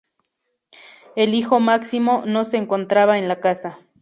El 1.15 1.35
hijo 1.35 1.59
Máximo, 1.59 2.23
no 2.25 2.43
se 2.43 2.57
encontraba 2.57 3.19
en 3.19 3.27
la 3.27 3.39
casa. 3.39 3.77